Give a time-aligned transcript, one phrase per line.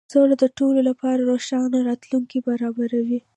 [0.13, 3.19] سوله د ټولو لپاره روښانه راتلونکی برابروي.